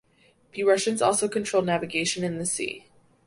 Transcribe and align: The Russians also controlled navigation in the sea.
The 0.53 0.63
Russians 0.63 0.99
also 0.99 1.27
controlled 1.27 1.67
navigation 1.67 2.23
in 2.23 2.39
the 2.39 2.45
sea. 2.47 2.87